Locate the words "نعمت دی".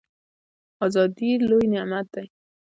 1.73-2.25